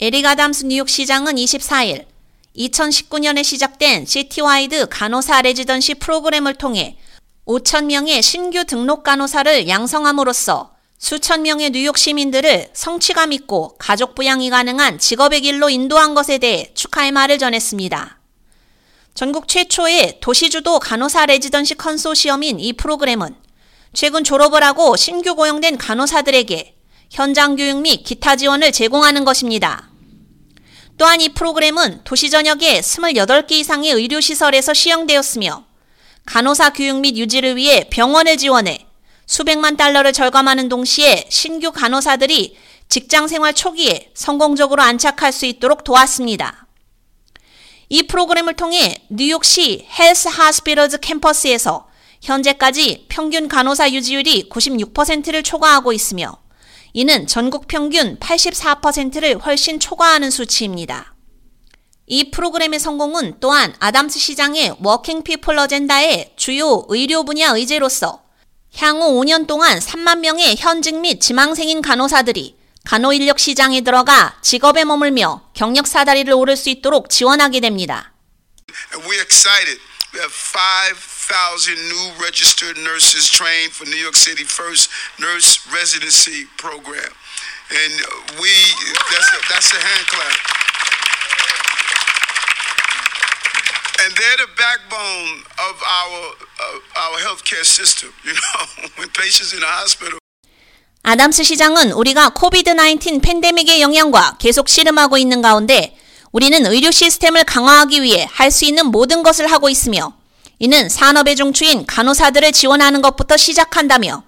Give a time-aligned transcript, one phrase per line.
[0.00, 2.06] 에릭 아담스 뉴욕 시장은 24일
[2.56, 6.96] 2019년에 시작된 citywide 간호사 residency 프로그램을 통해
[7.46, 14.98] 5천 명의 신규 등록 간호사를 양성함으로써 수천 명의 뉴욕 시민들을 성취감 있고 가족 부양이 가능한
[14.98, 18.18] 직업의 길로 인도한 것에 대해 축하의 말을 전했습니다.
[19.14, 23.36] 전국 최초의 도시주도 간호사 residency 컨소시엄인 이 프로그램은
[23.92, 26.76] 최근 졸업을 하고 신규 고용된 간호사들에게
[27.12, 29.90] 현장 교육 및 기타 지원을 제공하는 것입니다.
[30.96, 35.66] 또한 이 프로그램은 도시 전역에 28개 이상의 의료시설에서 시행되었으며
[36.24, 38.86] 간호사 교육 및 유지를 위해 병원을 지원해
[39.26, 42.56] 수백만 달러를 절감하는 동시에 신규 간호사들이
[42.88, 46.66] 직장 생활 초기에 성공적으로 안착할 수 있도록 도왔습니다.
[47.90, 51.88] 이 프로그램을 통해 뉴욕시 헬스 하스피럴즈 캠퍼스에서
[52.22, 56.40] 현재까지 평균 간호사 유지율이 96%를 초과하고 있으며
[56.94, 61.14] 이는 전국 평균 84%를 훨씬 초과하는 수치입니다.
[62.06, 68.22] 이 프로그램의 성공은 또한 아담스 시장의 Working People 어젠다의 주요 의료 분야 의제로서
[68.76, 75.50] 향후 5년 동안 3만 명의 현직 및 지망생인 간호사들이 간호 인력 시장에 들어가 직업에 머물며
[75.54, 78.12] 경력 사다리를 오를 수 있도록 지원하게 됩니다.
[81.30, 81.62] We're excited.
[81.62, 87.12] We have 5,000 new registered nurses trained for New York City first nurse residency program.
[87.70, 87.92] And
[88.40, 88.50] we,
[89.10, 90.38] that's a, that's a hand clap.
[94.04, 98.10] And they're the backbone of our, uh, our healthcare system.
[98.24, 100.18] You know, when patients in the hospital,
[101.04, 105.96] 아담스 시장은 우리가 코비드-19 팬데믹의 영향과 계속 씨름하고 있는 가운데
[106.32, 110.16] 우리는 의료 시스템을 강화하기 위해 할 수 있는 모든 것을 하고 있으며
[110.62, 114.22] 이는 산업의 중추인 간호사들을 지원하는 것부터 시작한다며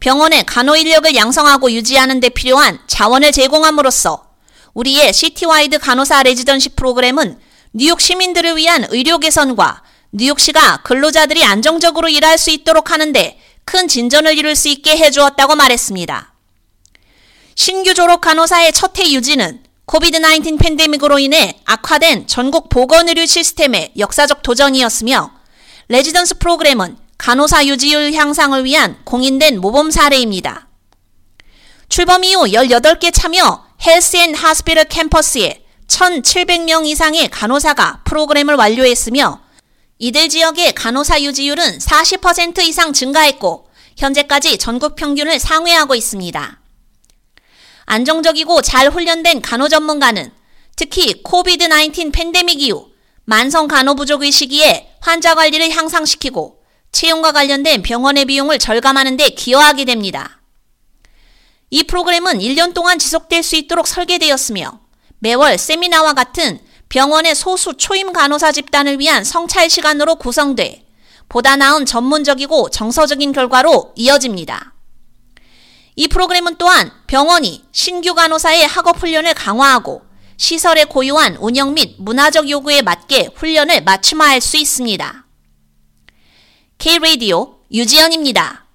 [0.00, 4.24] 병원의 간호 인력을 양성하고 유지하는 데 필요한 자원을 제공함으로써
[4.74, 7.38] 우리의 citywide 간호사 residency 프로그램은
[7.74, 14.56] 뉴욕 시민들을 위한 의료 개선과 뉴욕시가 근로자들이 안정적으로 일할 수 있도록 하는데 큰 진전을 이룰
[14.56, 16.34] 수 있게 해주었다고 말했습니다.
[17.54, 25.37] 신규 졸업 간호사의 첫 해 유지는 COVID-19 팬데믹으로 인해 악화된 전국 보건의료 시스템의 역사적 도전이었으며
[25.90, 30.68] residency 프로그램은 간호사 유지율 향상을 위한 공인된 모범 사례입니다.
[31.88, 39.40] 출범 이후 18개 참여 Health and Hospital 캠퍼스에 1,700명 이상의 간호사가 프로그램을 완료했으며
[39.98, 46.60] 이들 지역의 간호사 유지율은 40% 이상 증가했고 현재까지 전국 평균을 상회하고 있습니다.
[47.86, 50.30] 안정적이고 잘 훈련된 간호 전문가는
[50.76, 52.90] 특히 코비드-19 팬데믹 이후
[53.24, 60.40] 만성 간호 부족의 시기에 환자 관리를 향상시키고 채용과 관련된 병원의 비용을 절감하는 데 기여하게 됩니다.
[61.70, 64.80] 이 프로그램은 1년 동안 지속될 수 있도록 설계되었으며
[65.18, 70.86] 매월 세미나와 같은 병원의 소수 초임 간호사 집단을 위한 성찰 시간으로 구성돼
[71.28, 74.72] 보다 나은 전문적이고 정서적인 결과로 이어집니다.
[75.96, 80.07] 이 프로그램은 또한 병원이 신규 간호사의 학업 훈련을 강화하고
[80.38, 85.26] 시설의 고유한 운영 및 문화적 요구에 맞게 훈련을 맞춤화할 수 있습니다.
[86.78, 88.67] K-Radio 유지연입니다.